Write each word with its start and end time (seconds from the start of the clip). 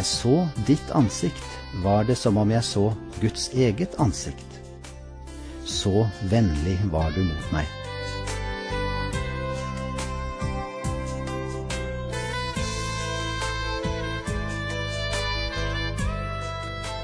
Jeg 0.00 0.06
så 0.08 0.36
ditt 0.64 0.92
ansikt, 0.96 1.48
var 1.84 2.06
det 2.08 2.14
som 2.16 2.38
om 2.40 2.48
jeg 2.48 2.64
så 2.64 2.86
Guds 3.20 3.50
eget 3.52 3.98
ansikt. 4.00 4.54
Så 5.68 6.06
vennlig 6.30 6.78
var 6.88 7.12
du 7.12 7.20
mot 7.20 7.50
meg. 7.52 7.68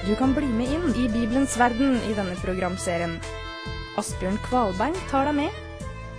Du 0.07 0.15
kan 0.17 0.33
bli 0.33 0.49
med 0.49 0.73
inn 0.79 0.95
i 0.97 1.05
Bibelens 1.13 1.59
verden 1.61 1.99
i 2.09 2.15
denne 2.17 2.39
programserien. 2.41 3.19
Asbjørn 4.01 4.41
Kvalbein 4.49 4.97
tar 5.11 5.29
deg 5.29 5.43
med, 5.43 5.61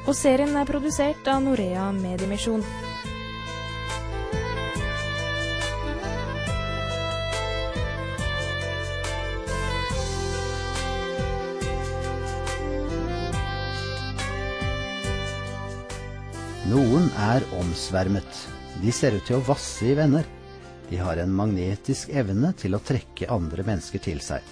og 0.06 0.14
serien 0.14 0.54
er 0.54 0.70
produsert 0.70 1.26
av 1.26 1.42
Norea 1.42 1.90
Mediemisjon. 1.98 2.62
Noen 16.78 17.08
er 17.18 17.42
omsvermet. 17.58 18.36
De 18.84 18.92
ser 18.94 19.16
ut 19.18 19.24
til 19.26 19.40
å 19.40 19.46
vasse 19.48 19.82
i 19.88 19.96
venner. 19.98 20.28
De 20.92 21.00
har 21.02 21.18
en 21.18 21.32
magnetisk 21.34 22.12
evne 22.14 22.52
til 22.60 22.78
å 22.78 22.82
trekke 22.86 23.30
andre 23.34 23.64
mennesker 23.66 24.04
til 24.04 24.20
seg. 24.22 24.44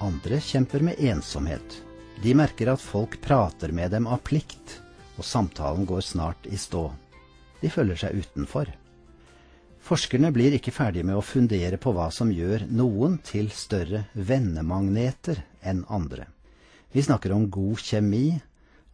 Andre 0.00 0.38
kjemper 0.40 0.86
med 0.86 1.02
ensomhet. 1.10 1.76
De 2.24 2.32
merker 2.38 2.70
at 2.72 2.80
folk 2.80 3.18
prater 3.20 3.74
med 3.76 3.92
dem 3.92 4.08
av 4.08 4.22
plikt, 4.24 4.78
og 5.20 5.28
samtalen 5.28 5.84
går 5.90 6.06
snart 6.06 6.48
i 6.48 6.56
stå. 6.56 6.86
De 7.60 7.68
føler 7.76 8.00
seg 8.00 8.16
utenfor. 8.16 8.72
Forskerne 9.84 10.32
blir 10.32 10.56
ikke 10.56 10.72
ferdige 10.72 11.10
med 11.10 11.18
å 11.18 11.28
fundere 11.34 11.76
på 11.76 11.92
hva 11.92 12.08
som 12.14 12.32
gjør 12.32 12.64
noen 12.72 13.20
til 13.20 13.52
større 13.52 14.06
vennemagneter 14.14 15.44
enn 15.60 15.84
andre. 15.92 16.30
Vi 16.88 17.04
snakker 17.04 17.36
om 17.36 17.50
god 17.52 17.84
kjemi, 17.84 18.38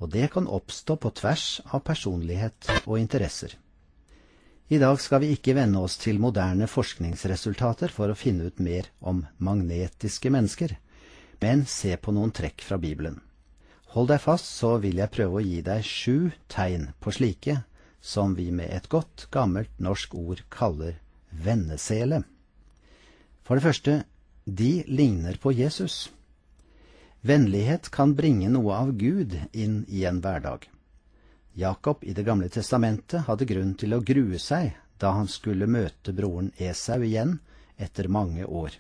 og 0.05 0.13
det 0.13 0.29
kan 0.35 0.45
oppstå 0.45 0.99
på 1.01 1.11
tvers 1.17 1.63
av 1.73 1.81
personlighet 1.89 2.69
og 2.85 2.99
interesser. 3.01 3.57
I 4.69 4.79
dag 4.81 5.01
skal 5.01 5.23
vi 5.23 5.33
ikke 5.33 5.55
venne 5.57 5.81
oss 5.85 5.97
til 6.01 6.21
moderne 6.21 6.69
forskningsresultater 6.69 7.93
for 7.93 8.13
å 8.13 8.17
finne 8.17 8.49
ut 8.49 8.61
mer 8.61 8.91
om 9.01 9.23
magnetiske 9.39 10.33
mennesker, 10.33 10.77
men 11.41 11.65
se 11.69 11.97
på 12.01 12.13
noen 12.17 12.33
trekk 12.37 12.65
fra 12.65 12.77
Bibelen. 12.81 13.19
Hold 13.97 14.11
deg 14.11 14.21
fast, 14.25 14.49
så 14.59 14.77
vil 14.83 14.99
jeg 15.01 15.13
prøve 15.15 15.41
å 15.41 15.45
gi 15.45 15.61
deg 15.65 15.85
sju 15.87 16.33
tegn 16.53 16.91
på 17.01 17.13
slike 17.15 17.63
som 18.05 18.35
vi 18.37 18.51
med 18.53 18.69
et 18.69 18.89
godt, 18.93 19.29
gammelt 19.33 19.73
norsk 19.81 20.17
ord 20.21 20.43
kaller 20.53 20.99
vennesele. 21.33 22.21
For 23.45 23.57
det 23.57 23.65
første, 23.65 23.95
de 24.45 24.85
ligner 24.89 25.39
på 25.41 25.55
Jesus. 25.57 26.11
Vennlighet 27.25 27.89
kan 27.89 28.14
bringe 28.14 28.50
noe 28.53 28.75
av 28.77 28.91
Gud 29.00 29.33
inn 29.53 29.84
i 29.89 30.03
en 30.05 30.19
hverdag. 30.20 30.67
Jakob 31.56 32.05
i 32.05 32.12
Det 32.12 32.22
gamle 32.22 32.50
testamentet 32.53 33.25
hadde 33.25 33.47
grunn 33.48 33.70
til 33.80 33.97
å 33.97 34.03
grue 34.05 34.36
seg 34.39 34.75
da 35.00 35.14
han 35.17 35.30
skulle 35.33 35.64
møte 35.64 36.12
broren 36.12 36.50
Esau 36.61 37.00
igjen 37.00 37.39
etter 37.80 38.11
mange 38.12 38.45
år. 38.45 38.77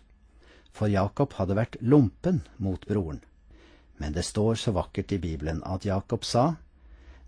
For 0.76 0.92
Jakob 0.92 1.32
hadde 1.40 1.56
vært 1.56 1.80
lompen 1.80 2.42
mot 2.60 2.84
broren. 2.84 3.22
Men 3.96 4.12
det 4.12 4.28
står 4.28 4.60
så 4.60 4.76
vakkert 4.76 5.16
i 5.16 5.22
Bibelen 5.24 5.64
at 5.64 5.88
Jakob 5.88 6.28
sa, 6.28 6.56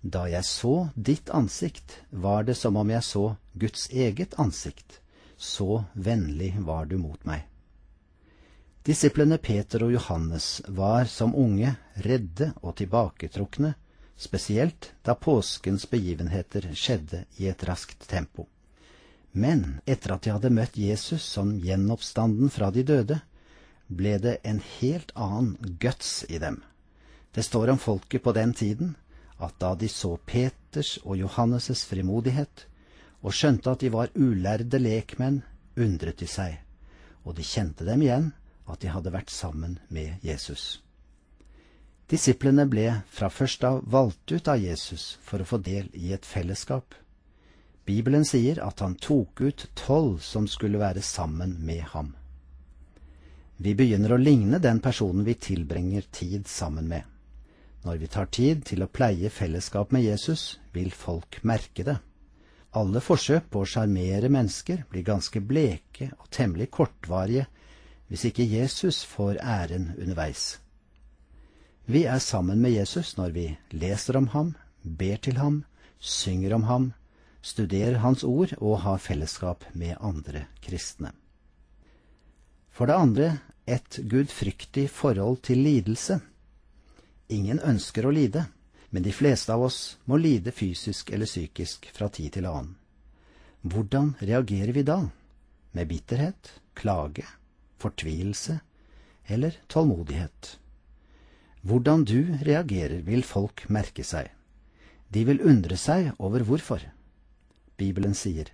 Da 0.03 0.29
jeg 0.29 0.45
så 0.45 0.91
ditt 0.95 1.31
ansikt, 1.33 2.03
var 2.11 2.45
det 2.45 2.61
som 2.61 2.77
om 2.77 2.91
jeg 2.93 3.03
så 3.03 3.37
Guds 3.55 3.89
eget 3.89 4.37
ansikt. 4.37 5.01
Så 5.39 5.85
vennlig 5.95 6.59
var 6.61 6.85
du 6.85 6.99
mot 6.99 7.25
meg. 7.25 7.49
Disiplene 8.87 9.35
Peter 9.43 9.83
og 9.83 9.91
Johannes 9.97 10.61
var 10.71 11.09
som 11.11 11.33
unge 11.35 11.73
redde 12.05 12.53
og 12.63 12.77
tilbaketrukne, 12.79 13.73
spesielt 14.15 14.93
da 15.03 15.17
påskens 15.19 15.89
begivenheter 15.91 16.69
skjedde 16.71 17.25
i 17.43 17.49
et 17.51 17.65
raskt 17.67 18.07
tempo. 18.07 18.47
Men 19.33 19.81
etter 19.91 20.15
at 20.15 20.23
de 20.23 20.33
hadde 20.37 20.53
møtt 20.55 20.79
Jesus 20.79 21.27
som 21.35 21.51
gjenoppstanden 21.59 22.55
fra 22.55 22.71
de 22.71 22.87
døde, 22.87 23.19
ble 23.91 24.15
det 24.23 24.37
en 24.47 24.63
helt 24.79 25.11
annen 25.19 25.75
guts 25.83 26.23
i 26.31 26.39
dem. 26.39 26.63
Det 27.35 27.43
står 27.43 27.75
om 27.75 27.83
folket 27.83 28.23
på 28.23 28.39
den 28.39 28.55
tiden 28.55 28.95
at 29.43 29.59
da 29.59 29.75
de 29.75 29.91
så 29.91 30.15
Peters 30.17 30.95
og 31.03 31.19
Johannes' 31.19 31.83
frimodighet, 31.91 32.69
og 33.27 33.35
skjønte 33.35 33.75
at 33.75 33.83
de 33.83 33.91
var 33.91 34.15
ulærde 34.15 34.79
lekmenn, 34.79 35.43
undret 35.75 36.23
de 36.23 36.31
seg, 36.31 36.61
og 37.27 37.35
de 37.35 37.43
kjente 37.43 37.85
dem 37.85 38.07
igjen, 38.07 38.31
at 38.67 38.83
de 38.83 38.91
hadde 38.91 39.13
vært 39.15 39.31
sammen 39.31 39.79
med 39.89 40.23
Jesus. 40.27 40.83
Disiplene 42.11 42.69
ble 42.71 42.87
fra 43.11 43.31
først 43.31 43.65
av 43.67 43.81
valgt 43.91 44.31
ut 44.31 44.49
av 44.49 44.61
Jesus 44.63 45.17
for 45.27 45.43
å 45.43 45.49
få 45.49 45.59
del 45.59 45.89
i 45.95 46.13
et 46.15 46.27
fellesskap. 46.27 46.95
Bibelen 47.87 48.27
sier 48.27 48.61
at 48.63 48.83
han 48.83 48.95
tok 48.99 49.43
ut 49.43 49.67
tolv 49.79 50.21
som 50.23 50.47
skulle 50.51 50.79
være 50.79 51.03
sammen 51.03 51.57
med 51.67 51.83
ham. 51.95 52.15
Vi 53.57 53.75
begynner 53.75 54.13
å 54.13 54.21
ligne 54.21 54.59
den 54.63 54.83
personen 54.85 55.25
vi 55.27 55.35
tilbringer 55.35 56.07
tid 56.13 56.47
sammen 56.51 56.89
med. 56.91 57.03
Når 57.87 57.99
vi 58.03 58.09
tar 58.11 58.27
tid 58.35 58.65
til 58.67 58.83
å 58.83 58.91
pleie 58.91 59.31
fellesskap 59.31 59.95
med 59.95 60.05
Jesus, 60.05 60.59
vil 60.75 60.91
folk 60.91 61.39
merke 61.47 61.87
det. 61.87 61.97
Alle 62.77 63.01
forsøk 63.01 63.47
på 63.51 63.63
å 63.63 63.69
sjarmere 63.71 64.29
mennesker 64.29 64.83
blir 64.91 65.07
ganske 65.07 65.41
bleke 65.41 66.11
og 66.19 66.29
temmelig 66.35 66.69
kortvarige 66.75 67.47
hvis 68.09 68.25
ikke 68.29 68.47
Jesus 68.47 69.05
får 69.05 69.41
æren 69.43 69.93
underveis. 69.99 70.61
Vi 71.87 72.05
er 72.05 72.19
sammen 72.19 72.61
med 72.63 72.75
Jesus 72.75 73.17
når 73.17 73.35
vi 73.35 73.47
leser 73.71 74.17
om 74.19 74.29
ham, 74.35 74.55
ber 74.83 75.17
til 75.23 75.39
ham, 75.39 75.65
synger 75.99 76.55
om 76.55 76.63
ham, 76.63 76.93
studerer 77.43 77.99
hans 78.03 78.25
ord 78.25 78.55
og 78.59 78.81
har 78.83 78.99
fellesskap 78.99 79.65
med 79.75 79.97
andre 80.01 80.47
kristne. 80.63 81.13
For 82.71 82.87
det 82.87 82.99
andre 82.99 83.29
et 83.67 83.99
gudfryktig 84.11 84.91
forhold 84.91 85.41
til 85.43 85.59
lidelse. 85.59 86.21
Ingen 87.29 87.59
ønsker 87.59 88.07
å 88.07 88.15
lide, 88.15 88.45
men 88.91 89.03
de 89.03 89.15
fleste 89.15 89.55
av 89.55 89.65
oss 89.67 89.97
må 90.07 90.19
lide 90.23 90.55
fysisk 90.55 91.11
eller 91.11 91.27
psykisk 91.27 91.89
fra 91.95 92.09
tid 92.09 92.37
til 92.37 92.47
annen. 92.47 92.77
Hvordan 93.67 94.13
reagerer 94.23 94.71
vi 94.73 94.85
da? 94.87 95.01
Med 95.75 95.89
bitterhet, 95.91 96.53
klage, 96.79 97.27
fortvilelse 97.83 98.61
eller 99.27 99.59
tålmodighet? 99.69 100.59
Hvordan 101.67 102.05
du 102.05 102.37
reagerer, 102.47 103.01
vil 103.03 103.25
folk 103.27 103.65
merke 103.69 104.05
seg. 104.07 104.31
De 105.11 105.25
vil 105.27 105.43
undre 105.43 105.79
seg 105.79 106.13
over 106.19 106.45
hvorfor. 106.47 106.83
Bibelen 107.77 108.15
sier, 108.15 108.53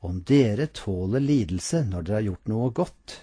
om 0.00 0.20
dere 0.28 0.66
tåler 0.72 1.20
lidelse 1.24 1.82
når 1.88 2.04
dere 2.04 2.18
har 2.18 2.26
gjort 2.28 2.52
noe 2.52 2.68
godt, 2.76 3.16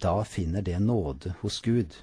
da 0.00 0.20
finner 0.28 0.64
det 0.64 0.78
nåde 0.80 1.34
hos 1.40 1.60
Gud. 1.64 1.96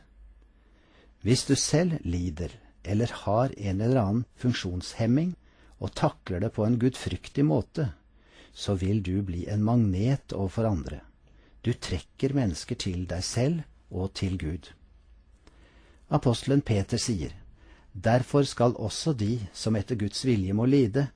Hvis 1.21 1.45
du 1.45 1.55
selv 1.55 2.01
lider 2.01 2.51
eller 2.83 3.13
har 3.23 3.53
en 3.57 3.81
eller 3.81 4.01
annen 4.01 4.25
funksjonshemming 4.41 5.35
og 5.79 5.93
takler 5.95 6.43
det 6.43 6.51
på 6.57 6.65
en 6.65 6.79
gudfryktig 6.81 7.45
måte, 7.47 7.91
så 8.53 8.75
vil 8.77 9.01
du 9.03 9.21
bli 9.25 9.45
en 9.49 9.63
magnet 9.63 10.33
overfor 10.33 10.67
andre. 10.69 11.01
Du 11.63 11.71
trekker 11.73 12.35
mennesker 12.35 12.75
til 12.75 13.05
deg 13.07 13.23
selv 13.23 13.63
og 13.89 14.13
til 14.19 14.37
Gud. 14.37 14.67
Apostelen 16.09 16.61
Peter 16.61 16.99
sier, 16.99 17.31
Derfor 17.93 18.43
skal 18.43 18.73
også 18.75 19.13
de 19.13 19.37
som 19.53 19.75
etter 19.77 19.95
Guds 19.95 20.25
vilje 20.25 20.53
må 20.53 20.65
lide, 20.65 21.07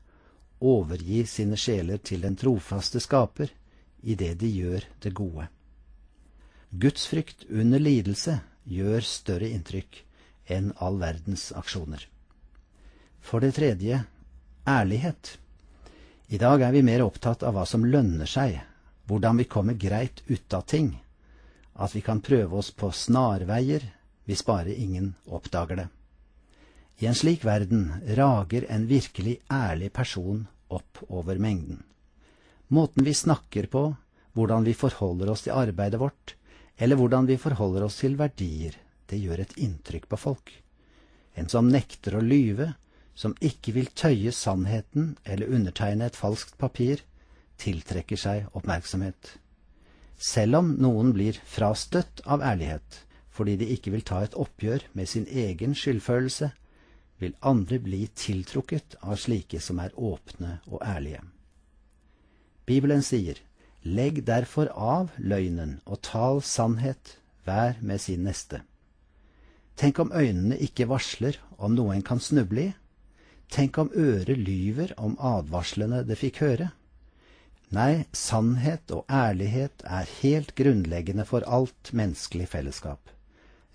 overgi 0.61 1.23
sine 1.25 1.57
sjeler 1.57 1.97
til 1.97 2.21
den 2.21 2.37
trofaste 2.37 3.01
skaper 3.01 3.49
i 4.03 4.15
det 4.15 4.35
de 4.41 4.49
gjør 4.49 4.85
det 5.01 5.13
gode. 5.17 5.47
Guds 6.69 7.07
frykt 7.09 7.47
under 7.49 7.81
lidelse 7.81 8.39
gjør 8.69 9.01
større 9.01 9.49
inntrykk 9.49 10.03
enn 10.53 10.71
all 10.83 10.99
verdens 11.01 11.49
aksjoner. 11.55 12.03
For 13.19 13.43
det 13.43 13.55
tredje 13.57 14.03
ærlighet. 14.67 15.37
I 16.29 16.37
dag 16.37 16.61
er 16.61 16.71
vi 16.75 16.83
mer 16.85 17.03
opptatt 17.05 17.43
av 17.43 17.55
hva 17.55 17.65
som 17.65 17.85
lønner 17.87 18.29
seg, 18.29 18.59
hvordan 19.07 19.37
vi 19.37 19.43
kommer 19.43 19.73
greit 19.73 20.21
ut 20.27 20.53
av 20.53 20.61
ting, 20.61 20.91
at 21.73 21.95
vi 21.95 22.01
kan 22.01 22.21
prøve 22.21 22.57
oss 22.59 22.71
på 22.71 22.91
snarveier 22.91 23.85
hvis 24.27 24.43
bare 24.45 24.73
ingen 24.75 25.13
oppdager 25.25 25.83
det. 25.83 25.87
I 26.99 27.05
en 27.07 27.15
slik 27.15 27.45
verden 27.45 28.01
rager 28.17 28.65
en 28.69 28.87
virkelig 28.89 29.37
ærlig 29.53 29.91
person 29.93 30.47
opp 30.67 31.03
over 31.07 31.37
mengden. 31.39 31.83
Måten 32.67 33.05
vi 33.05 33.13
snakker 33.13 33.69
på, 33.71 33.83
hvordan 34.33 34.65
vi 34.65 34.73
forholder 34.73 35.29
oss 35.31 35.45
til 35.45 35.55
arbeidet 35.55 35.99
vårt, 36.01 36.35
eller 36.77 36.99
hvordan 36.99 37.29
vi 37.29 37.37
forholder 37.37 37.85
oss 37.85 38.01
til 38.01 38.17
verdier, 38.19 38.75
det 39.07 39.21
gjør 39.21 39.45
et 39.45 39.55
inntrykk 39.57 40.09
på 40.09 40.19
folk. 40.19 40.51
En 41.37 41.47
som 41.49 41.69
nekter 41.69 42.17
å 42.17 42.25
lyve, 42.25 42.73
som 43.15 43.37
ikke 43.41 43.73
vil 43.77 43.87
tøye 43.97 44.33
sannheten 44.33 45.15
eller 45.23 45.53
undertegne 45.53 46.09
et 46.09 46.17
falskt 46.17 46.57
papir, 46.57 47.01
tiltrekker 47.57 48.17
seg 48.17 48.47
oppmerksomhet. 48.53 49.37
selv 50.17 50.55
om 50.55 50.69
noen 50.81 51.13
blir 51.13 51.37
frastøtt 51.45 52.21
av 52.25 52.41
ærlighet 52.41 53.03
fordi 53.37 53.55
de 53.55 53.67
ikke 53.69 53.91
vil 53.93 54.01
ta 54.01 54.23
et 54.25 54.33
oppgjør 54.33 54.87
med 54.97 55.05
sin 55.05 55.27
egen 55.29 55.75
skyldfølelse, 55.77 56.49
vil 57.21 57.35
andre 57.41 57.77
bli 57.79 58.07
tiltrukket 58.17 58.95
av 59.01 59.19
slike 59.21 59.59
som 59.61 59.77
er 59.79 59.93
åpne 59.93 60.57
og 60.65 60.81
ærlige. 60.81 61.21
Bibelen 62.65 63.05
sier, 63.05 63.37
Legg 63.85 64.23
derfor 64.27 64.67
av 64.73 65.13
løgnen 65.17 65.77
og 65.85 66.01
tal 66.03 66.41
sannhet, 66.43 67.19
hver 67.45 67.77
med 67.79 68.01
sin 68.03 68.25
neste. 68.27 68.63
Tenk 69.77 69.99
om 70.01 70.11
øynene 70.11 70.57
ikke 70.59 70.89
varsler 70.89 71.37
om 71.57 71.77
noe 71.77 71.93
en 71.95 72.03
kan 72.03 72.19
snuble 72.19 72.65
i? 72.65 72.73
Tenk 73.53 73.77
om 73.77 73.91
øret 73.95 74.35
lyver 74.35 74.91
om 74.97 75.15
advarslene 75.23 76.01
det 76.03 76.17
fikk 76.19 76.41
høre? 76.43 76.71
Nei, 77.75 78.05
sannhet 78.15 78.87
og 78.95 79.03
ærlighet 79.11 79.81
er 79.83 80.07
helt 80.21 80.53
grunnleggende 80.55 81.25
for 81.27 81.43
alt 81.43 81.89
menneskelig 81.91 82.47
fellesskap. 82.47 83.09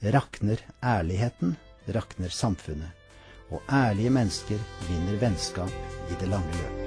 Rakner 0.00 0.62
ærligheten, 0.80 1.58
rakner 1.92 2.32
samfunnet. 2.32 2.88
Og 3.52 3.60
ærlige 3.68 4.10
mennesker 4.10 4.56
vinner 4.88 5.18
vennskap 5.20 5.74
i 6.08 6.16
det 6.20 6.28
lange 6.32 6.56
løp. 6.56 6.78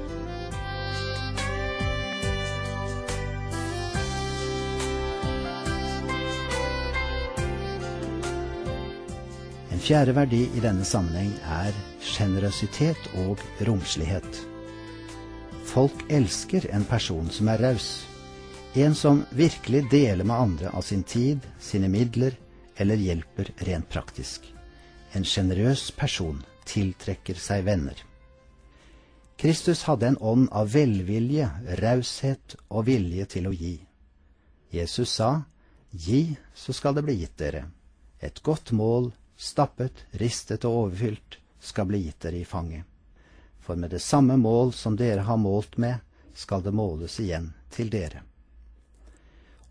En 9.70 9.86
fjerde 9.86 10.18
verdi 10.18 10.42
i 10.58 10.66
denne 10.66 10.90
sammenheng 10.90 11.38
er 11.62 11.72
sjenerøsitet 12.02 13.14
og 13.28 13.38
romslighet. 13.70 14.55
Folk 15.76 16.06
elsker 16.08 16.70
en 16.72 16.86
person 16.88 17.26
som 17.30 17.50
er 17.52 17.60
raus. 17.60 18.06
En 18.80 18.94
som 18.96 19.26
virkelig 19.36 19.82
deler 19.92 20.24
med 20.24 20.36
andre 20.36 20.70
av 20.72 20.86
sin 20.88 21.02
tid, 21.04 21.44
sine 21.60 21.90
midler 21.92 22.38
eller 22.80 22.96
hjelper 22.96 23.52
rent 23.68 23.90
praktisk. 23.92 24.48
En 25.12 25.28
sjenerøs 25.28 25.90
person 26.00 26.40
tiltrekker 26.64 27.36
seg 27.36 27.68
venner. 27.68 28.00
Kristus 29.36 29.84
hadde 29.90 30.14
en 30.14 30.22
ånd 30.24 30.48
av 30.56 30.72
velvilje, 30.72 31.52
raushet 31.84 32.56
og 32.70 32.88
vilje 32.88 33.28
til 33.36 33.52
å 33.52 33.56
gi. 33.60 33.76
Jesus 34.72 35.20
sa, 35.20 35.44
Gi, 35.92 36.38
så 36.56 36.72
skal 36.72 36.96
det 36.96 37.04
bli 37.04 37.20
gitt 37.20 37.36
dere. 37.44 37.66
Et 38.24 38.44
godt 38.48 38.72
mål, 38.72 39.12
stappet, 39.36 40.08
ristet 40.24 40.64
og 40.64 40.86
overfylt, 40.86 41.42
skal 41.60 41.92
bli 41.92 42.06
gitt 42.08 42.24
dere 42.24 42.46
i 42.46 42.48
fanget. 42.48 42.95
For 43.66 43.76
med 43.76 43.90
det 43.96 44.04
samme 44.06 44.38
mål 44.38 44.74
som 44.78 44.96
dere 44.96 45.26
har 45.26 45.42
målt 45.42 45.78
med, 45.82 45.98
skal 46.38 46.62
det 46.62 46.76
måles 46.76 47.18
igjen 47.20 47.50
til 47.74 47.90
dere. 47.90 48.22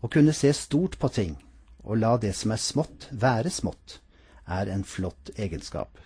Å 0.03 0.09
kunne 0.11 0.35
se 0.35 0.51
stort 0.53 0.99
på 0.99 1.09
ting 1.09 1.37
og 1.85 2.01
la 2.01 2.15
det 2.17 2.33
som 2.35 2.51
er 2.51 2.61
smått, 2.61 3.07
være 3.11 3.51
smått, 3.53 3.99
er 4.45 4.69
en 4.73 4.83
flott 4.83 5.31
egenskap. 5.37 5.97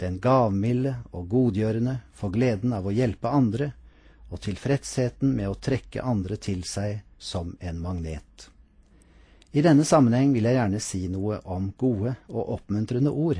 Den 0.00 0.18
gavmilde 0.20 0.96
og 1.12 1.28
godgjørende 1.32 1.98
får 2.16 2.32
gleden 2.34 2.74
av 2.76 2.88
å 2.88 2.94
hjelpe 2.96 3.32
andre, 3.32 3.70
og 4.28 4.42
tilfredsheten 4.42 5.30
med 5.36 5.48
å 5.48 5.58
trekke 5.62 6.02
andre 6.02 6.36
til 6.42 6.64
seg 6.66 7.04
som 7.18 7.54
en 7.60 7.78
magnet. 7.80 8.48
I 9.56 9.62
denne 9.64 9.86
sammenheng 9.88 10.34
vil 10.34 10.48
jeg 10.48 10.58
gjerne 10.58 10.80
si 10.82 11.06
noe 11.08 11.38
om 11.44 11.70
gode 11.78 12.16
og 12.28 12.56
oppmuntrende 12.58 13.12
ord. 13.12 13.38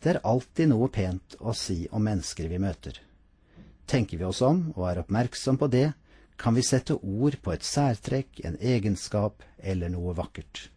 Det 0.00 0.14
er 0.14 0.24
alltid 0.24 0.70
noe 0.70 0.88
pent 0.88 1.36
å 1.40 1.52
si 1.52 1.84
om 1.92 2.04
mennesker 2.08 2.48
vi 2.48 2.58
møter. 2.62 2.96
Tenker 3.84 4.16
vi 4.16 4.24
oss 4.24 4.40
om 4.40 4.70
og 4.76 4.86
er 4.88 5.02
oppmerksom 5.02 5.58
på 5.60 5.68
det, 5.68 5.90
kan 6.40 6.56
vi 6.56 6.64
sette 6.64 6.96
ord 6.96 7.36
på 7.44 7.52
et 7.52 7.66
særtrekk, 7.66 8.40
en 8.48 8.56
egenskap 8.64 9.44
eller 9.58 9.92
noe 9.92 10.14
vakkert. 10.16 10.70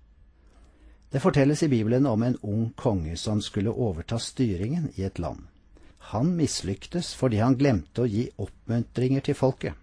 Det 1.13 1.21
fortelles 1.23 1.63
i 1.63 1.69
Bibelen 1.71 2.07
om 2.09 2.23
en 2.25 2.35
ung 2.41 2.71
konge 2.75 3.15
som 3.21 3.39
skulle 3.41 3.71
overta 3.71 4.19
styringen 4.19 4.89
i 4.97 5.05
et 5.07 5.21
land. 5.23 5.45
Han 6.11 6.33
mislyktes 6.35 7.13
fordi 7.15 7.39
han 7.39 7.55
glemte 7.55 8.03
å 8.03 8.09
gi 8.09 8.25
oppmuntringer 8.43 9.23
til 9.23 9.37
folket. 9.39 9.77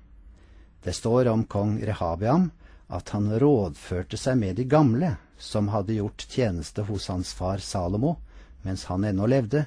Det 0.84 0.92
står 0.92 1.30
om 1.32 1.46
kong 1.48 1.78
Rehabiam 1.80 2.50
at 2.92 3.14
han 3.14 3.30
rådførte 3.40 4.20
seg 4.20 4.36
med 4.42 4.58
de 4.60 4.66
gamle 4.68 5.14
som 5.40 5.70
hadde 5.72 5.96
gjort 5.96 6.26
tjeneste 6.28 6.84
hos 6.90 7.08
hans 7.08 7.32
far 7.32 7.62
Salomo 7.64 8.18
mens 8.62 8.84
han 8.90 9.04
ennå 9.04 9.26
levde, 9.26 9.66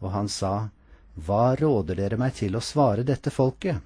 og 0.00 0.12
han 0.14 0.28
sa, 0.28 0.68
Hva 1.14 1.56
råder 1.56 1.98
dere 1.98 2.18
meg 2.20 2.34
til 2.38 2.56
å 2.56 2.64
svare 2.64 3.04
dette 3.04 3.30
folket? 3.30 3.80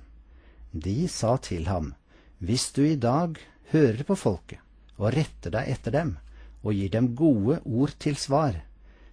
De 0.72 1.08
sa 1.08 1.36
til 1.38 1.66
ham, 1.66 1.94
Hvis 2.38 2.72
du 2.72 2.84
i 2.86 2.96
dag 2.96 3.38
hører 3.72 4.04
på 4.04 4.16
folket 4.16 4.60
og 4.98 5.14
retter 5.14 5.50
deg 5.50 5.70
etter 5.70 5.94
dem 5.94 6.16
og 6.62 6.74
gir 6.74 6.90
dem 6.90 7.14
gode 7.18 7.60
ord 7.64 7.92
til 7.98 8.16
svar, 8.16 8.60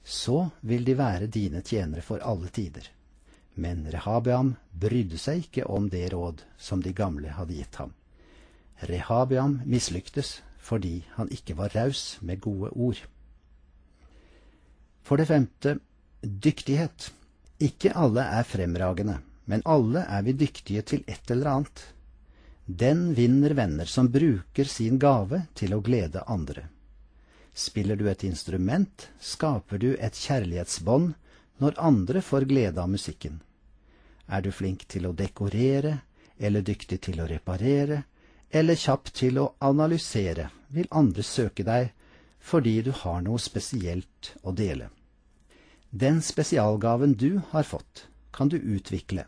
så 0.04 0.50
vil 0.62 0.86
de 0.86 0.96
være 0.98 1.28
dine 1.28 1.62
tjenere 1.62 2.02
for 2.02 2.22
alle 2.26 2.50
tider. 2.50 2.86
Men 3.54 3.84
Rehabiam 3.92 4.56
brydde 4.72 5.20
seg 5.20 5.46
ikke 5.46 5.66
om 5.68 5.90
det 5.92 6.08
råd 6.14 6.44
som 6.58 6.82
de 6.82 6.94
gamle 6.96 7.34
hadde 7.36 7.58
gitt 7.58 7.76
ham. 7.82 7.92
Rehabiam 8.88 9.60
mislyktes 9.66 10.40
fordi 10.62 11.02
han 11.18 11.30
ikke 11.34 11.58
var 11.58 11.74
raus 11.76 12.18
med 12.22 12.42
gode 12.42 12.72
ord. 12.72 13.02
For 15.04 15.18
det 15.18 15.30
femte 15.30 15.78
dyktighet. 16.22 17.12
Ikke 17.62 17.94
alle 17.94 18.24
er 18.26 18.46
fremragende, 18.48 19.20
men 19.46 19.62
alle 19.66 20.06
er 20.10 20.24
vi 20.26 20.34
dyktige 20.34 20.82
til 20.82 21.04
et 21.08 21.32
eller 21.32 21.52
annet. 21.56 21.84
Den 22.66 23.12
vinner 23.18 23.54
venner 23.54 23.86
som 23.86 24.10
bruker 24.10 24.66
sin 24.66 25.00
gave 25.02 25.44
til 25.58 25.74
å 25.76 25.82
glede 25.82 26.24
andre. 26.28 26.68
Spiller 27.54 28.00
du 28.00 28.08
et 28.10 28.24
instrument, 28.24 29.10
skaper 29.20 29.78
du 29.78 29.90
et 30.00 30.16
kjærlighetsbånd 30.16 31.14
når 31.62 31.78
andre 31.78 32.22
får 32.22 32.48
glede 32.50 32.82
av 32.82 32.90
musikken. 32.90 33.42
Er 34.28 34.42
du 34.42 34.52
flink 34.56 34.88
til 34.88 35.06
å 35.10 35.14
dekorere, 35.14 36.00
eller 36.40 36.64
dyktig 36.66 37.02
til 37.06 37.20
å 37.22 37.28
reparere, 37.28 38.04
eller 38.50 38.80
kjapp 38.80 39.12
til 39.14 39.38
å 39.42 39.52
analysere, 39.60 40.50
vil 40.70 40.88
andre 40.92 41.24
søke 41.24 41.66
deg 41.68 41.92
fordi 42.42 42.82
du 42.82 42.92
har 43.04 43.22
noe 43.22 43.40
spesielt 43.40 44.34
å 44.42 44.54
dele. 44.58 44.90
Den 45.92 46.22
spesialgaven 46.24 47.14
du 47.20 47.42
har 47.52 47.68
fått, 47.68 48.08
kan 48.32 48.50
du 48.50 48.58
utvikle, 48.58 49.26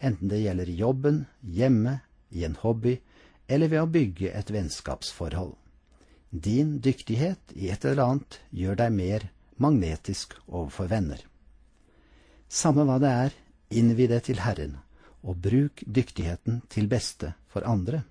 enten 0.00 0.30
det 0.30 0.44
gjelder 0.44 0.70
i 0.70 0.78
jobben, 0.78 1.24
hjemme, 1.42 1.98
i 2.30 2.44
en 2.44 2.56
hobby 2.62 2.98
eller 3.46 3.68
ved 3.68 3.82
å 3.82 3.90
bygge 3.90 4.32
et 4.32 4.50
vennskapsforhold. 4.50 5.54
Din 6.30 6.78
dyktighet 6.82 7.52
i 7.54 7.68
et 7.70 7.84
eller 7.84 8.02
annet 8.02 8.40
gjør 8.50 8.80
deg 8.80 8.94
mer 8.94 9.28
magnetisk 9.62 10.34
overfor 10.46 10.88
venner. 10.90 11.20
Samme 12.48 12.86
hva 12.88 12.98
det 13.02 13.10
er, 13.10 13.36
innvi 13.70 14.08
det 14.10 14.24
til 14.26 14.40
Herren, 14.42 14.78
og 15.22 15.38
bruk 15.44 15.84
dyktigheten 15.86 16.62
til 16.70 16.88
beste 16.90 17.34
for 17.50 17.66
andre. 17.66 18.02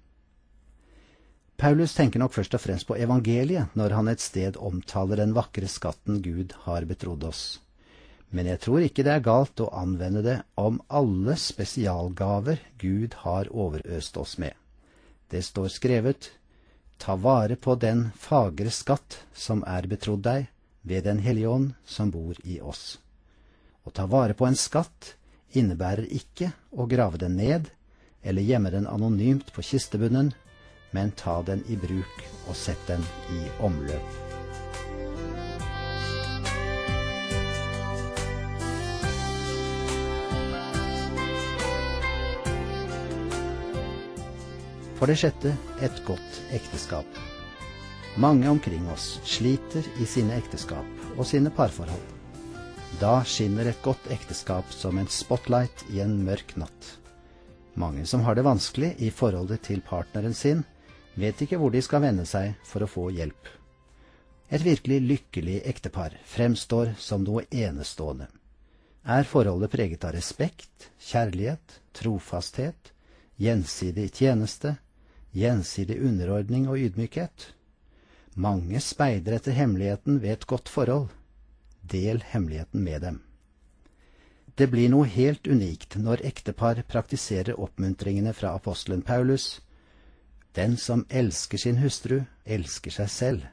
Paulus 1.63 1.93
tenker 1.95 2.19
nok 2.19 2.33
først 2.35 2.57
og 2.57 2.59
fremst 2.59 2.87
på 2.89 2.97
evangeliet 2.99 3.71
når 3.79 3.93
han 3.95 4.09
et 4.11 4.19
sted 4.19 4.57
omtaler 4.59 5.21
den 5.21 5.31
vakre 5.31 5.69
skatten 5.71 6.17
Gud 6.19 6.51
har 6.65 6.83
betrodd 6.89 7.23
oss. 7.23 7.43
Men 8.35 8.49
jeg 8.51 8.59
tror 8.65 8.83
ikke 8.83 9.05
det 9.07 9.13
er 9.13 9.23
galt 9.23 9.63
å 9.63 9.69
anvende 9.71 10.25
det 10.25 10.35
om 10.59 10.81
alle 10.91 11.37
spesialgaver 11.39 12.59
Gud 12.83 13.15
har 13.21 13.47
overøst 13.47 14.19
oss 14.19 14.35
med. 14.43 14.51
Det 15.31 15.39
står 15.39 15.71
skrevet, 15.71 16.33
Ta 16.99 17.15
vare 17.15 17.55
på 17.55 17.77
den 17.79 18.09
fagre 18.19 18.67
skatt 18.67 19.21
som 19.31 19.63
er 19.63 19.87
betrodd 19.87 20.27
deg 20.27 20.51
ved 20.83 21.07
Den 21.07 21.23
hellige 21.23 21.47
ånd 21.47 21.73
som 21.87 22.11
bor 22.11 22.35
i 22.43 22.59
oss. 22.59 22.97
Å 23.87 23.89
ta 23.89 24.03
vare 24.03 24.35
på 24.35 24.51
en 24.51 24.59
skatt 24.59 25.13
innebærer 25.55 26.11
ikke 26.11 26.51
å 26.75 26.91
grave 26.91 27.23
den 27.23 27.39
ned 27.39 27.71
eller 28.19 28.51
gjemme 28.51 28.71
den 28.75 28.87
anonymt 28.87 29.55
på 29.55 29.63
kistebunnen, 29.63 30.35
men 30.93 31.11
ta 31.17 31.41
den 31.45 31.63
i 31.67 31.77
bruk 31.77 32.25
og 32.47 32.55
sett 32.57 32.81
den 32.87 33.03
i 33.33 33.47
omløp. 33.65 34.23
For 45.03 45.11
det 45.11 45.19
sjette 45.19 45.51
et 45.83 45.97
godt 46.07 46.41
ekteskap. 46.55 47.17
Mange 48.15 48.47
omkring 48.47 48.85
oss 48.93 49.17
sliter 49.27 49.83
i 49.99 50.05
sine 50.07 50.37
ekteskap 50.39 51.17
og 51.17 51.25
sine 51.27 51.51
parforhold. 51.51 52.05
Da 53.01 53.17
skinner 53.27 53.67
et 53.67 53.81
godt 53.83 54.05
ekteskap 54.13 54.69
som 54.71 54.99
en 55.01 55.09
spotlight 55.11 55.83
i 55.91 55.99
en 56.05 56.19
mørk 56.23 56.53
natt. 56.61 56.91
Mange 57.73 58.05
som 58.05 58.21
har 58.23 58.37
det 58.37 58.45
vanskelig 58.45 58.93
i 59.01 59.09
forholdet 59.09 59.65
til 59.65 59.81
partneren 59.83 60.35
sin, 60.37 60.61
vet 61.15 61.41
ikke 61.43 61.59
hvor 61.61 61.73
de 61.73 61.81
skal 61.83 62.03
vende 62.03 62.25
seg 62.29 62.55
for 62.67 62.85
å 62.85 62.89
få 62.89 63.09
hjelp. 63.13 63.49
Et 64.53 64.61
virkelig 64.61 64.99
lykkelig 65.01 65.61
ektepar 65.65 66.15
fremstår 66.29 66.93
som 67.01 67.23
noe 67.25 67.45
enestående. 67.49 68.27
Er 69.03 69.27
forholdet 69.27 69.71
preget 69.73 70.05
av 70.05 70.13
respekt, 70.15 70.91
kjærlighet, 70.99 71.79
trofasthet, 71.91 72.93
gjensidig 73.41 74.11
tjeneste, 74.15 74.77
gjensidig 75.33 75.97
underordning 75.99 76.69
og 76.69 76.79
ydmykhet. 76.79 77.49
Mange 78.35 78.79
speider 78.81 79.35
etter 79.37 79.57
hemmeligheten 79.57 80.21
ved 80.21 80.37
et 80.37 80.47
godt 80.47 80.69
forhold. 80.69 81.09
Del 81.81 82.23
hemmeligheten 82.31 82.83
med 82.83 83.01
dem. 83.01 83.21
Det 84.55 84.69
blir 84.69 84.89
noe 84.93 85.09
helt 85.09 85.47
unikt 85.49 85.97
når 85.97 86.21
ektepar 86.29 86.83
praktiserer 86.85 87.57
oppmuntringene 87.59 88.35
fra 88.37 88.53
apostelen 88.53 89.01
Paulus. 89.01 89.62
Den 90.53 90.77
som 90.77 91.05
elsker 91.09 91.57
sin 91.57 91.79
hustru, 91.81 92.21
elsker 92.45 92.93
seg 92.93 93.09
selv. 93.09 93.45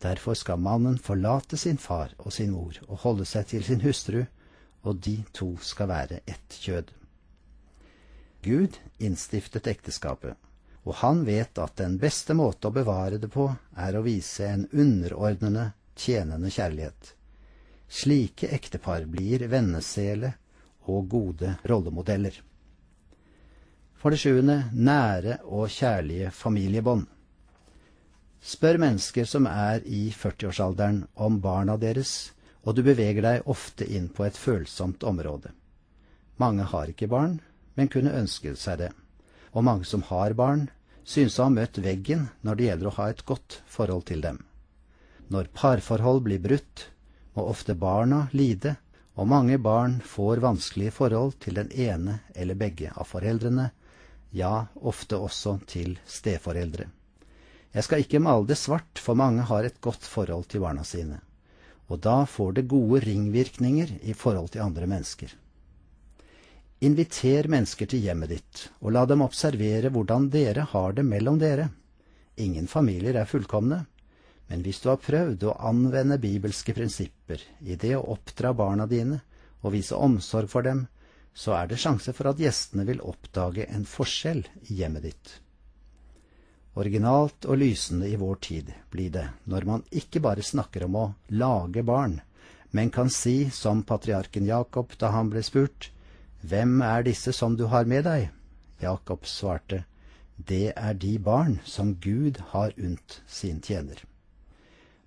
Derfor 0.00 0.36
skal 0.36 0.60
mannen 0.60 0.98
forlate 0.98 1.56
sin 1.60 1.78
far 1.78 2.12
og 2.18 2.32
sin 2.32 2.52
mor 2.52 2.76
og 2.88 3.02
holde 3.04 3.26
seg 3.28 3.48
til 3.52 3.64
sin 3.64 3.82
hustru, 3.84 4.24
og 4.84 5.00
de 5.04 5.18
to 5.32 5.54
skal 5.60 5.88
være 5.88 6.20
ett 6.28 6.56
kjød. 6.60 6.92
Gud 8.44 8.76
innstiftet 9.00 9.68
ekteskapet, 9.68 10.36
og 10.84 10.98
han 11.00 11.22
vet 11.24 11.58
at 11.60 11.78
den 11.80 11.96
beste 12.00 12.36
måte 12.36 12.68
å 12.68 12.76
bevare 12.76 13.20
det 13.20 13.30
på, 13.32 13.46
er 13.76 13.96
å 13.96 14.04
vise 14.04 14.48
en 14.48 14.66
underordnende, 14.72 15.70
tjenende 15.96 16.52
kjærlighet. 16.52 17.14
Slike 17.88 18.50
ektepar 18.52 19.06
blir 19.08 19.46
vennesele 19.48 20.34
og 20.88 21.08
gode 21.08 21.54
rollemodeller. 21.64 22.36
For 24.04 24.12
det 24.12 24.18
sjuende 24.20 24.66
nære 24.76 25.38
og 25.48 25.70
kjærlige 25.72 26.28
familiebånd. 26.28 27.06
Spør 28.44 28.76
mennesker 28.76 29.24
som 29.24 29.46
er 29.48 29.80
i 29.88 30.10
40-årsalderen 30.12 30.98
om 31.16 31.38
barna 31.40 31.78
deres, 31.80 32.34
og 32.68 32.76
du 32.76 32.82
beveger 32.84 33.24
deg 33.24 33.46
ofte 33.48 33.86
inn 33.88 34.10
på 34.12 34.26
et 34.26 34.36
følsomt 34.36 35.06
område. 35.08 35.54
Mange 36.36 36.66
har 36.68 36.90
ikke 36.92 37.08
barn, 37.08 37.38
men 37.80 37.88
kunne 37.88 38.12
ønske 38.12 38.52
seg 38.60 38.82
det. 38.82 38.90
Og 39.56 39.64
mange 39.64 39.88
som 39.88 40.04
har 40.10 40.36
barn, 40.36 40.66
synes 41.04 41.38
å 41.38 41.46
ha 41.46 41.54
møtt 41.54 41.80
veggen 41.80 42.26
når 42.44 42.58
det 42.58 42.66
gjelder 42.66 42.90
å 42.90 42.96
ha 42.98 43.06
et 43.08 43.22
godt 43.24 43.56
forhold 43.64 44.04
til 44.10 44.20
dem. 44.26 44.42
Når 45.32 45.48
parforhold 45.56 46.20
blir 46.26 46.42
brutt, 46.44 46.90
må 47.32 47.46
ofte 47.48 47.72
barna 47.72 48.26
lide, 48.36 48.74
og 49.16 49.32
mange 49.32 49.56
barn 49.56 49.96
får 50.04 50.44
vanskelige 50.44 50.92
forhold 50.92 51.38
til 51.40 51.56
den 51.56 51.72
ene 51.72 52.18
eller 52.36 52.60
begge 52.60 52.92
av 52.92 53.08
foreldrene, 53.08 53.70
ja, 54.34 54.66
ofte 54.82 55.18
også 55.22 55.58
til 55.70 55.94
steforeldre. 56.06 56.88
Jeg 57.74 57.86
skal 57.86 58.02
ikke 58.04 58.22
male 58.22 58.46
det 58.46 58.58
svart, 58.58 59.00
for 59.02 59.18
mange 59.18 59.46
har 59.46 59.66
et 59.66 59.80
godt 59.82 60.06
forhold 60.06 60.46
til 60.50 60.62
barna 60.62 60.84
sine, 60.86 61.20
og 61.90 62.02
da 62.02 62.22
får 62.26 62.58
det 62.58 62.68
gode 62.70 63.00
ringvirkninger 63.06 63.96
i 64.02 64.14
forhold 64.14 64.52
til 64.54 64.62
andre 64.62 64.86
mennesker. 64.90 65.32
Inviter 66.84 67.48
mennesker 67.48 67.88
til 67.88 68.02
hjemmet 68.04 68.30
ditt, 68.34 68.62
og 68.82 68.92
la 68.94 69.04
dem 69.08 69.22
observere 69.24 69.90
hvordan 69.90 70.28
dere 70.30 70.66
har 70.70 70.94
det 70.94 71.04
mellom 71.06 71.38
dere. 71.40 71.70
Ingen 72.36 72.66
familier 72.68 73.16
er 73.16 73.30
fullkomne, 73.30 73.84
men 74.50 74.62
hvis 74.62 74.82
du 74.82 74.90
har 74.90 75.00
prøvd 75.00 75.46
å 75.48 75.58
anvende 75.70 76.18
bibelske 76.20 76.74
prinsipper 76.76 77.42
i 77.62 77.78
det 77.80 77.94
å 77.96 78.04
oppdra 78.16 78.52
barna 78.54 78.86
dine 78.90 79.22
og 79.62 79.72
vise 79.72 79.96
omsorg 79.96 80.50
for 80.52 80.66
dem, 80.66 80.84
så 81.34 81.56
er 81.58 81.70
det 81.70 81.80
sjanse 81.82 82.14
for 82.14 82.30
at 82.30 82.40
gjestene 82.40 82.86
vil 82.86 83.02
oppdage 83.02 83.66
en 83.66 83.86
forskjell 83.88 84.44
i 84.68 84.78
hjemmet 84.80 85.08
ditt. 85.08 85.32
Originalt 86.78 87.46
og 87.46 87.58
lysende 87.58 88.08
i 88.10 88.18
vår 88.18 88.38
tid 88.42 88.70
blir 88.90 89.10
det 89.14 89.26
når 89.50 89.66
man 89.66 89.82
ikke 89.94 90.22
bare 90.22 90.42
snakker 90.42 90.86
om 90.86 90.96
å 90.98 91.08
lage 91.30 91.82
barn, 91.86 92.20
men 92.74 92.90
kan 92.90 93.10
si 93.10 93.50
som 93.54 93.84
patriarken 93.86 94.46
Jakob 94.46 94.94
da 94.98 95.12
han 95.14 95.30
ble 95.30 95.42
spurt, 95.46 95.90
Hvem 96.44 96.82
er 96.84 97.06
disse 97.06 97.32
som 97.32 97.54
du 97.56 97.64
har 97.72 97.86
med 97.88 98.04
deg? 98.04 98.26
Jakob 98.82 99.24
svarte, 99.24 99.84
Det 100.36 100.74
er 100.76 100.94
de 100.94 101.18
barn 101.18 101.60
som 101.64 101.94
Gud 101.94 102.40
har 102.50 102.74
unt 102.76 103.22
sin 103.26 103.62
tjener. 103.62 104.02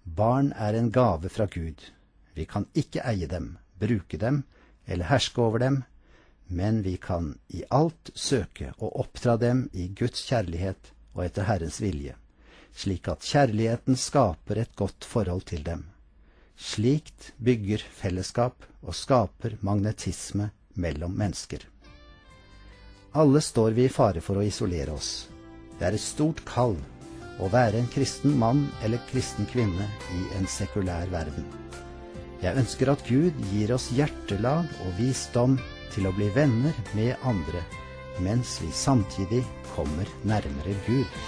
Barn 0.03 0.53
er 0.53 0.74
en 0.74 0.89
gave 0.89 1.29
fra 1.29 1.46
Gud. 1.46 1.84
Vi 2.34 2.46
kan 2.46 2.65
ikke 2.74 3.03
eie 3.03 3.27
dem, 3.27 3.57
bruke 3.79 4.17
dem 4.17 4.46
eller 4.88 5.05
herske 5.12 5.41
over 5.41 5.60
dem, 5.60 5.84
men 6.48 6.82
vi 6.82 6.98
kan 6.98 7.34
i 7.48 7.63
alt 7.70 8.12
søke 8.16 8.72
å 8.77 8.89
oppdra 9.01 9.38
dem 9.38 9.68
i 9.74 9.88
Guds 9.88 10.24
kjærlighet 10.30 10.92
og 11.13 11.25
etter 11.25 11.48
Herrens 11.50 11.80
vilje, 11.84 12.16
slik 12.75 13.10
at 13.12 13.25
kjærligheten 13.25 14.00
skaper 14.00 14.62
et 14.63 14.75
godt 14.80 15.06
forhold 15.06 15.48
til 15.51 15.63
dem. 15.68 15.86
Slikt 16.58 17.34
bygger 17.38 17.84
fellesskap 17.94 18.66
og 18.82 18.96
skaper 18.98 19.58
magnetisme 19.62 20.50
mellom 20.74 21.13
mennesker. 21.18 21.62
Alle 23.18 23.42
står 23.42 23.75
vi 23.77 23.88
i 23.88 23.94
fare 23.94 24.22
for 24.22 24.39
å 24.39 24.46
isolere 24.46 24.94
oss. 24.94 25.27
Det 25.77 25.88
er 25.88 25.98
et 25.98 26.04
stort 26.04 26.44
kall 26.46 26.75
å 27.42 27.50
være 27.54 27.80
en 27.82 27.89
kristen 27.94 28.34
mann 28.38 28.66
eller 28.86 29.01
kristen 29.12 29.46
kvinne 29.50 29.86
i 30.13 30.24
en 30.38 30.48
sekulær 30.50 31.10
verden. 31.13 31.46
Jeg 32.42 32.58
ønsker 32.62 32.92
at 32.94 33.06
Gud 33.10 33.38
gir 33.51 33.74
oss 33.74 33.89
hjertelag 33.98 34.70
og 34.86 34.92
visdom 35.00 35.58
til 35.94 36.08
å 36.08 36.13
bli 36.15 36.29
venner 36.36 36.77
med 36.98 37.15
andre, 37.27 37.63
mens 38.24 38.58
vi 38.63 38.72
samtidig 38.74 39.44
kommer 39.75 40.10
nærmere 40.27 40.75
Gud. 40.88 41.20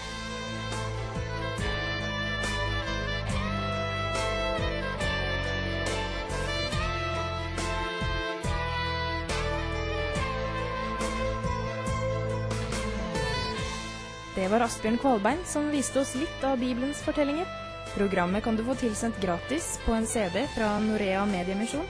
Det 14.39 14.47
var 14.47 14.63
Asbjørn 14.63 14.97
Kvalbein 15.01 15.41
som 15.45 15.65
viste 15.67 15.99
oss 15.99 16.13
litt 16.15 16.43
av 16.47 16.61
Bibelens 16.61 17.01
fortellinger. 17.03 17.49
Programmet 17.91 18.43
kan 18.45 18.55
du 18.55 18.63
få 18.63 18.77
tilsendt 18.79 19.19
gratis 19.19 19.73
på 19.83 19.91
en 19.97 20.07
CD 20.07 20.45
fra 20.55 20.77
Norea 20.79 21.25
Mediemisjon. 21.27 21.83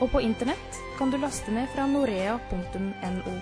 Og 0.00 0.10
på 0.12 0.20
internett 0.20 0.80
kan 0.98 1.10
du 1.10 1.18
laste 1.20 1.52
ned 1.52 1.68
fra 1.72 1.86
norea.no. 1.88 3.36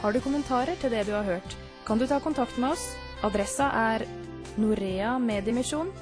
Har 0.00 0.12
du 0.12 0.20
kommentarer 0.20 0.76
til 0.80 0.92
det 0.92 1.06
du 1.08 1.12
har 1.16 1.26
hørt, 1.26 1.56
kan 1.86 1.98
du 1.98 2.06
ta 2.06 2.20
kontakt 2.20 2.58
med 2.58 2.76
oss. 2.76 2.94
Adressa 3.24 3.70
er 3.72 4.04
Norea 4.60 5.16
Mediemisjon, 5.18 5.92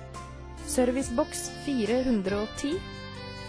serviceboks 0.67 1.49
410, 1.67 2.79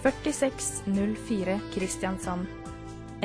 4604 0.03 1.59
Kristiansand. 1.73 2.45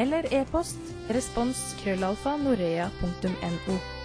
Eller 0.00 0.28
e-post 0.32 0.92
respons 1.12 1.60
krøllalfa 1.82 2.36
norea.no. 2.40 3.99